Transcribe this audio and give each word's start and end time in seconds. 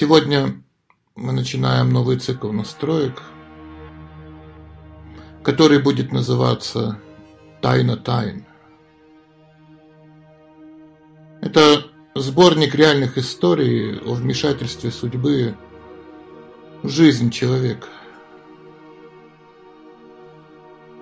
Сегодня 0.00 0.62
мы 1.16 1.32
начинаем 1.32 1.90
новый 1.90 2.20
цикл 2.20 2.52
настроек, 2.52 3.20
который 5.42 5.82
будет 5.82 6.12
называться 6.12 7.00
«Тайна 7.60 7.96
тайн». 7.96 8.46
Это 11.40 11.84
сборник 12.14 12.76
реальных 12.76 13.18
историй 13.18 13.98
о 13.98 14.14
вмешательстве 14.14 14.92
судьбы 14.92 15.56
в 16.84 16.88
жизнь 16.88 17.32
человека. 17.32 17.88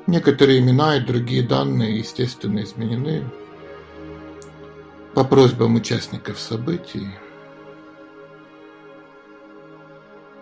Некоторые 0.06 0.60
имена 0.60 0.96
и 0.96 1.04
другие 1.04 1.42
данные, 1.42 1.98
естественно, 1.98 2.60
изменены 2.60 3.30
по 5.14 5.22
просьбам 5.22 5.74
участников 5.74 6.40
событий. 6.40 7.08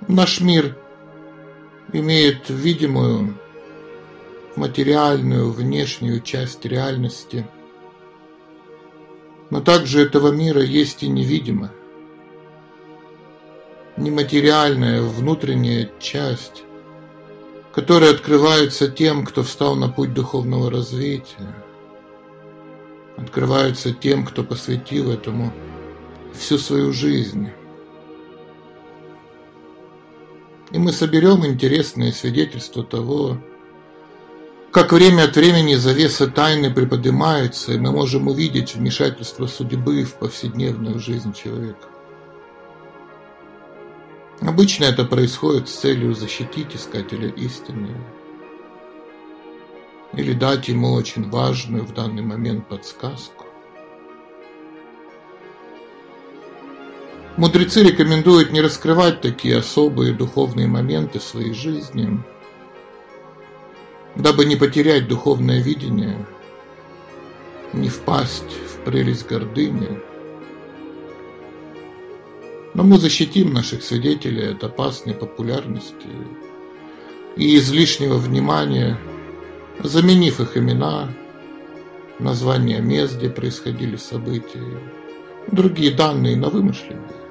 Наш 0.08 0.42
мир 0.42 0.76
имеет 1.94 2.50
видимую 2.50 3.38
материальную 4.54 5.50
внешнюю 5.50 6.20
часть 6.20 6.66
реальности, 6.66 7.46
но 9.48 9.62
также 9.62 10.02
этого 10.02 10.30
мира 10.30 10.62
есть 10.62 11.02
и 11.02 11.08
невидимая, 11.08 11.72
нематериальная 13.96 15.00
внутренняя 15.00 15.90
часть, 15.98 16.64
которая 17.72 18.10
открывается 18.10 18.88
тем, 18.88 19.24
кто 19.24 19.42
встал 19.42 19.74
на 19.74 19.88
путь 19.88 20.12
духовного 20.12 20.70
развития, 20.70 21.54
открывается 23.16 23.94
тем, 23.94 24.26
кто 24.26 24.44
посвятил 24.44 25.10
этому 25.10 25.50
всю 26.34 26.58
свою 26.58 26.92
жизнь. 26.92 27.48
И 30.74 30.78
мы 30.78 30.90
соберем 30.90 31.46
интересные 31.46 32.12
свидетельства 32.12 32.82
того, 32.82 33.38
как 34.72 34.90
время 34.90 35.22
от 35.22 35.36
времени 35.36 35.76
завеса 35.76 36.26
тайны 36.26 36.68
приподнимается, 36.68 37.74
и 37.74 37.78
мы 37.78 37.92
можем 37.92 38.26
увидеть 38.26 38.74
вмешательство 38.74 39.46
судьбы 39.46 40.02
в 40.02 40.14
повседневную 40.14 40.98
жизнь 40.98 41.32
человека. 41.32 41.86
Обычно 44.40 44.86
это 44.86 45.04
происходит 45.04 45.68
с 45.68 45.76
целью 45.76 46.12
защитить 46.12 46.74
искателя 46.74 47.28
истины 47.28 47.94
или 50.12 50.32
дать 50.32 50.66
ему 50.66 50.92
очень 50.94 51.30
важную 51.30 51.84
в 51.84 51.94
данный 51.94 52.22
момент 52.22 52.66
подсказку. 52.66 53.43
Мудрецы 57.36 57.82
рекомендуют 57.82 58.52
не 58.52 58.60
раскрывать 58.60 59.20
такие 59.20 59.58
особые 59.58 60.12
духовные 60.12 60.68
моменты 60.68 61.20
своей 61.20 61.52
жизни– 61.52 62.22
дабы 64.16 64.44
не 64.44 64.56
потерять 64.56 65.08
духовное 65.08 65.60
видение, 65.60 66.26
не 67.72 67.88
впасть 67.88 68.52
в 68.68 68.84
прелесть 68.84 69.26
гордыни. 69.26 70.00
Но 72.74 72.82
мы 72.82 72.98
защитим 72.98 73.52
наших 73.52 73.82
свидетелей 73.82 74.52
от 74.52 74.64
опасной 74.64 75.14
популярности 75.14 76.08
и 77.36 77.56
излишнего 77.56 78.16
внимания, 78.16 78.98
заменив 79.80 80.40
их 80.40 80.56
имена, 80.56 81.12
названия 82.18 82.80
мест, 82.80 83.16
где 83.16 83.28
происходили 83.28 83.96
события, 83.96 84.80
другие 85.50 85.92
данные 85.92 86.36
на 86.36 86.48
вымышленные. 86.48 87.23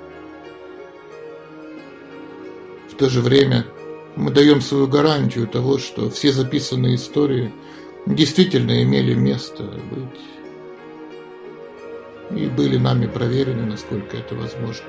В 2.90 2.96
то 2.96 3.10
же 3.10 3.22
время– 3.22 3.66
мы 4.16 4.32
даем 4.32 4.62
свою 4.62 4.88
гарантию 4.88 5.48
того, 5.48 5.78
что 5.78 6.10
все 6.10 6.32
записанные 6.32 6.96
истории 6.96 7.52
действительно 8.06 8.84
имели 8.84 9.14
место 9.14 9.64
быть 9.64 10.22
и 12.40 12.48
были 12.48 12.78
нами 12.78 13.08
проверены, 13.08 13.66
насколько 13.66 14.18
это 14.18 14.36
возможно. 14.36 14.86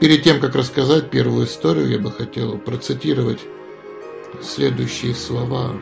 Перед 0.00 0.22
тем, 0.22 0.40
как 0.40 0.54
рассказать 0.54 1.10
первую 1.10 1.46
историю, 1.46 1.88
я 1.88 1.98
бы 1.98 2.10
хотел 2.10 2.58
процитировать 2.58 3.40
следующие 4.42 5.14
слова. 5.14 5.72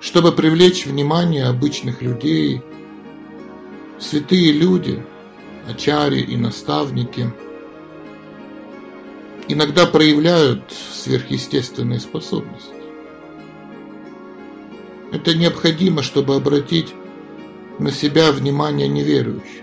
Чтобы 0.00 0.32
привлечь 0.32 0.86
внимание 0.86 1.46
обычных 1.46 2.02
людей, 2.02 2.62
святые 4.04 4.52
люди– 4.52 5.02
ачари 5.68 6.20
и 6.20 6.36
наставники 6.36 7.32
иногда 9.48 9.86
проявляют 9.86 10.72
сверхъестественные 10.72 12.00
способности. 12.00 12.72
Это 15.12 15.36
необходимо, 15.36 16.02
чтобы 16.02 16.34
обратить 16.34 16.92
на 17.78 17.92
себя 17.92 18.32
внимание 18.32 18.88
неверующих. 18.88 19.62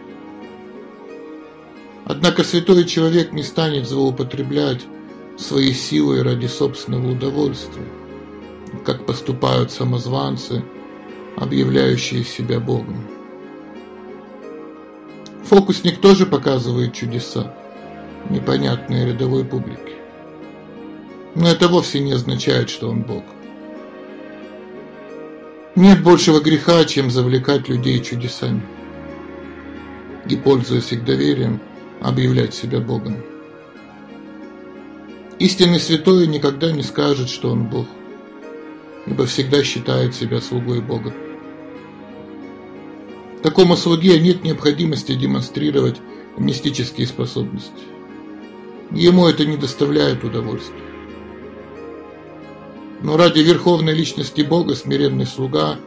Однако 2.06 2.44
святой 2.44 2.86
человек 2.86 3.32
не 3.32 3.44
станет 3.44 3.88
злоупотреблять 3.88 4.82
своей 5.38 5.74
силой 5.74 6.24
ради 6.24 6.48
собственного 6.48 7.12
удовольствия, 7.12 7.88
как 8.86 9.06
поступают 9.06 9.72
самозванцы, 9.72 10.64
объявляющие 11.38 12.24
себя 12.24 12.60
Богом. 12.60 13.21
Фокусник 15.52 16.00
тоже 16.00 16.26
показывает 16.26 16.94
чудеса, 16.94 17.54
непонятные 18.30 19.08
рядовой 19.08 19.44
публике. 19.44 19.98
Но 21.36 21.50
это 21.50 21.68
вовсе 21.68 22.00
не 22.00 22.14
означает, 22.14 22.70
что 22.70 22.90
он 22.90 23.02
Бог. 23.02 23.26
Нет 25.76 26.02
большего 26.02 26.40
греха, 26.40 26.86
чем 26.86 27.12
завлекать 27.12 27.68
людей 27.68 28.00
чудесами 28.00 28.62
и, 30.30 30.38
пользуясь 30.38 30.94
их 30.94 31.04
доверием, 31.04 31.60
объявлять 32.00 32.54
себя 32.54 32.80
Богом. 32.80 33.18
Истинный 35.38 35.82
святой 35.82 36.28
никогда 36.28 36.72
не 36.72 36.82
скажет, 36.82 37.28
что 37.28 37.52
он 37.52 37.66
Бог, 37.66 37.88
ибо 39.06 39.26
всегда 39.26 39.66
считает 39.66 40.16
себя 40.16 40.40
слугой 40.40 40.80
Бога. 40.80 41.14
Такому 43.44 43.76
слуге 43.76 44.20
нет 44.20 44.44
необходимости 44.44 45.16
демонстрировать 45.16 45.98
мистические 46.38 47.08
способности. 47.08 47.72
Ему 48.92 49.28
это 49.28 49.46
не 49.46 49.58
доставляет 49.58 50.24
удовольствия. 50.24 50.84
Но 53.02 53.18
ради 53.18 53.40
верховной 53.40 53.94
личности 53.94 54.42
Бога 54.42 54.76
смиренный 54.76 55.26
слуга 55.26 55.80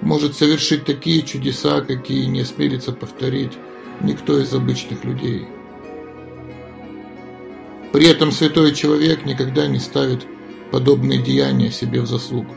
может 0.00 0.34
совершить 0.34 0.84
такие 0.84 1.22
чудеса, 1.22 1.82
какие 1.82 2.24
не 2.24 2.40
осмелится 2.40 2.92
повторить 2.92 3.52
никто 4.00 4.38
из 4.40 4.52
обычных 4.52 5.04
людей. 5.04 5.46
При 7.92 8.08
этом 8.08 8.32
святой 8.32 8.74
человек 8.74 9.24
никогда 9.24 9.68
не 9.68 9.78
ставит 9.78 10.26
подобные 10.72 11.22
деяния 11.22 11.70
себе 11.70 12.00
в 12.00 12.06
заслугу. 12.06 12.54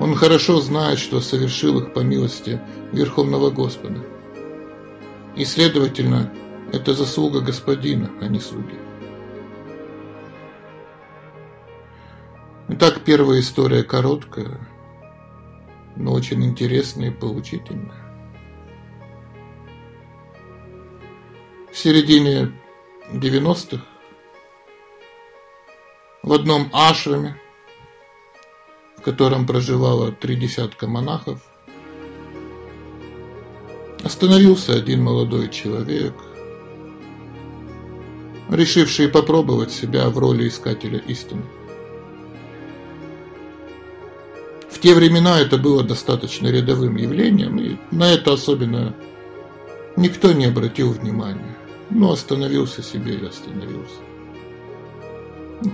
Он 0.00 0.14
хорошо 0.14 0.60
знает, 0.60 0.98
что 0.98 1.20
совершил 1.20 1.78
их 1.78 1.92
по 1.92 2.00
милости 2.00 2.58
Верховного 2.90 3.50
Господа. 3.50 4.02
И, 5.36 5.44
следовательно, 5.44 6.32
это 6.72 6.94
заслуга 6.94 7.40
Господина, 7.40 8.10
а 8.20 8.26
не 8.26 8.40
слуги. 8.40 8.78
Итак, 12.68 13.00
первая 13.04 13.40
история 13.40 13.82
короткая, 13.82 14.58
но 15.96 16.12
очень 16.12 16.44
интересная 16.44 17.08
и 17.08 17.14
поучительная. 17.14 18.00
В 21.70 21.76
середине 21.76 22.52
90-х 23.12 23.84
в 26.22 26.32
одном 26.32 26.70
ашраме 26.72 27.39
в 29.00 29.02
котором 29.02 29.46
проживало 29.46 30.12
три 30.12 30.36
десятка 30.36 30.86
монахов, 30.86 31.40
остановился 34.04 34.74
один 34.74 35.02
молодой 35.02 35.48
человек, 35.48 36.12
решивший 38.50 39.08
попробовать 39.08 39.72
себя 39.72 40.10
в 40.10 40.18
роли 40.18 40.48
искателя 40.48 40.98
истины. 40.98 41.42
В 44.70 44.78
те 44.80 44.94
времена 44.94 45.40
это 45.40 45.56
было 45.56 45.82
достаточно 45.82 46.48
рядовым 46.48 46.96
явлением, 46.96 47.58
и 47.58 47.76
на 47.90 48.12
это 48.12 48.34
особенно 48.34 48.94
никто 49.96 50.32
не 50.32 50.44
обратил 50.44 50.92
внимания. 50.92 51.56
Но 51.88 52.12
остановился 52.12 52.82
себе 52.82 53.14
и 53.14 53.26
остановился. 53.26 54.00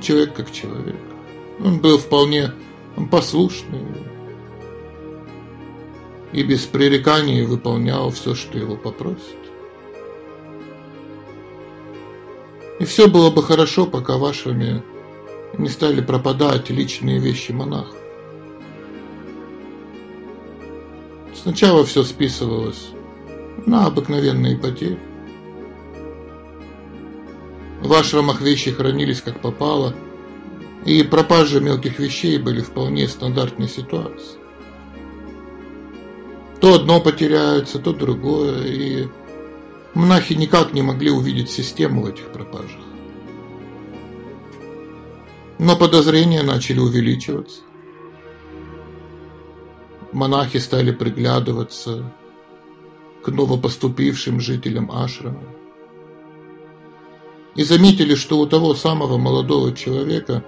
Человек 0.00 0.34
как 0.34 0.52
человек. 0.52 0.96
Он 1.62 1.78
был 1.78 1.98
вполне 1.98 2.52
послушный, 3.04 3.84
и 6.32 6.42
без 6.42 6.64
пререканий 6.66 7.44
выполнял 7.44 8.10
все, 8.10 8.34
что 8.34 8.58
его 8.58 8.76
попросят. 8.76 9.36
И 12.78 12.84
все 12.84 13.08
было 13.08 13.30
бы 13.30 13.42
хорошо, 13.42 13.86
пока 13.86 14.18
вашими 14.18 14.82
не 15.56 15.68
стали 15.68 16.00
пропадать 16.00 16.68
личные 16.70 17.18
вещи 17.18 17.52
монахов. 17.52 17.96
Сначала 21.34 21.84
все 21.84 22.02
списывалось 22.02 22.88
на 23.64 23.86
обыкновенные 23.86 24.58
потери. 24.58 24.98
В 27.80 27.92
ашрамах 27.92 28.40
вещи 28.40 28.72
хранились 28.72 29.22
как 29.22 29.40
попало, 29.40 29.94
и 30.86 31.02
пропажи 31.02 31.60
мелких 31.60 31.98
вещей 31.98 32.38
были 32.38 32.60
вполне 32.60 33.08
стандартной 33.08 33.68
ситуацией. 33.68 34.38
То 36.60 36.74
одно 36.74 37.00
потеряется, 37.00 37.80
то 37.80 37.92
другое, 37.92 38.64
и 38.64 39.08
монахи 39.94 40.34
никак 40.34 40.72
не 40.72 40.82
могли 40.82 41.10
увидеть 41.10 41.50
систему 41.50 42.02
в 42.02 42.06
этих 42.06 42.30
пропажах. 42.32 42.80
Но 45.58 45.76
подозрения 45.76 46.42
начали 46.42 46.78
увеличиваться. 46.78 47.62
Монахи 50.12 50.58
стали 50.58 50.92
приглядываться 50.92 52.14
к 53.24 53.28
новопоступившим 53.28 54.38
жителям 54.38 54.92
ашрама 54.92 55.42
и 57.56 57.64
заметили, 57.64 58.14
что 58.14 58.38
у 58.38 58.46
того 58.46 58.74
самого 58.74 59.18
молодого 59.18 59.74
человека 59.74 60.44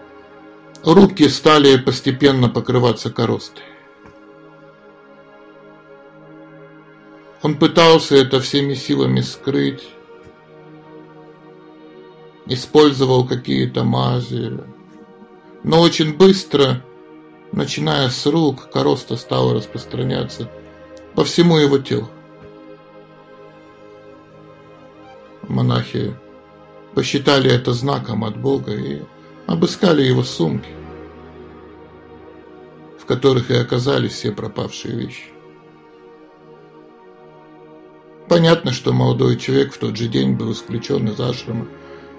руки 0.85 1.29
стали 1.29 1.77
постепенно 1.77 2.49
покрываться 2.49 3.11
коростой. 3.11 3.65
Он 7.43 7.57
пытался 7.57 8.17
это 8.17 8.41
всеми 8.41 8.75
силами 8.75 9.21
скрыть, 9.21 9.89
использовал 12.47 13.27
какие-то 13.27 13.85
мази, 13.85 14.59
но 15.63 15.81
очень 15.81 16.17
быстро, 16.17 16.85
начиная 17.53 18.09
с 18.09 18.27
рук, 18.27 18.71
короста 18.71 19.17
стала 19.17 19.55
распространяться 19.55 20.51
по 21.15 21.25
всему 21.25 21.59
его 21.59 21.79
телу. 21.79 22.09
Монахи 25.47 26.17
посчитали 26.95 27.51
это 27.51 27.73
знаком 27.73 28.25
от 28.25 28.37
Бога 28.37 28.73
и 28.73 29.03
обыскали 29.49 30.03
его 30.03 30.23
сумки, 30.23 30.69
в 33.01 33.07
которых 33.07 33.51
и 33.51 33.55
оказались 33.55 34.13
все 34.13 34.31
пропавшие 34.31 34.95
вещи. 34.95 35.25
Понятно, 38.29 38.73
что 38.73 38.93
молодой 38.93 39.39
человек 39.39 39.73
в 39.73 39.79
тот 39.79 39.97
же 39.97 40.09
день 40.09 40.35
был 40.35 40.53
исключен 40.53 41.09
из 41.09 41.19
ашрама, 41.19 41.67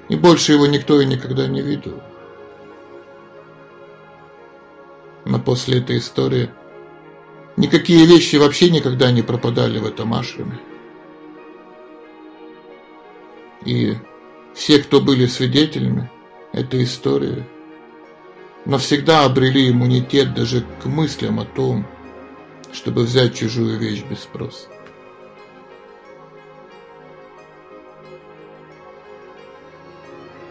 и 0.10 0.16
больше 0.16 0.54
его 0.54 0.66
никто 0.66 1.00
и 1.00 1.06
никогда 1.06 1.46
не 1.48 1.62
видел. 1.62 2.02
Но 5.26 5.38
после 5.38 5.78
этой 5.78 6.00
истории 6.00 6.50
никакие 7.58 8.08
вещи 8.08 8.38
вообще 8.38 8.72
никогда 8.72 9.12
не 9.12 9.22
пропадали 9.22 9.78
в 9.78 9.86
этом 9.86 10.16
ашраме. 10.16 10.60
И 13.66 13.94
все, 14.56 14.80
кто 14.80 15.00
были 15.00 15.28
свидетелями 15.28 16.10
этой 16.54 16.84
истории, 16.84 17.44
навсегда 18.66 19.26
обрели 19.26 19.70
иммунитет 19.70 20.34
даже 20.34 20.66
к 20.82 20.86
мыслям 20.86 21.40
о 21.40 21.46
том, 21.46 21.86
чтобы 22.72 23.04
взять 23.04 23.36
чужую 23.36 23.78
вещь 23.78 24.04
без 24.10 24.20
спроса. 24.20 24.68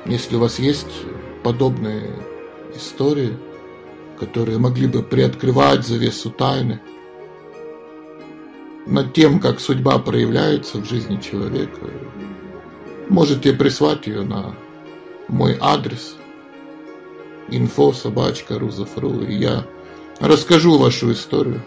Если 0.04 0.36
у 0.36 0.40
вас 0.40 0.58
есть 0.58 1.04
подобные 1.42 2.14
истории, 2.74 3.36
которые 4.18 4.58
могли 4.58 4.86
бы 4.86 5.02
приоткрывать 5.02 5.86
завесу 5.86 6.30
тайны 6.30 6.80
над 8.86 9.12
тем, 9.12 9.38
как 9.38 9.60
судьба 9.60 9.98
проявляется 9.98 10.78
в 10.78 10.86
жизни 10.86 11.20
человека, 11.20 11.90
можете 13.10 13.52
прислать 13.52 14.06
ее 14.06 14.22
на 14.22 14.56
мой 15.28 15.56
адрес 15.60 16.16
info 17.48 17.92
собачка 17.92 18.58
рузафру, 18.58 19.22
и 19.22 19.34
я 19.34 19.66
расскажу 20.20 20.78
вашу 20.78 21.12
историю, 21.12 21.62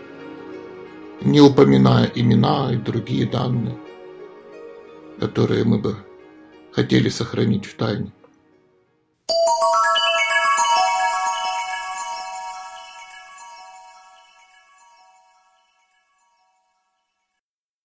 не 1.22 1.42
упоминая 1.42 2.12
имена 2.14 2.74
и 2.74 2.78
другие 2.78 3.26
данные, 3.26 3.78
которые 5.20 5.64
мы 5.64 5.78
бы 5.78 5.96
хотели 6.72 7.10
сохранить 7.10 7.66
в 7.66 7.76
тайне. 7.76 8.12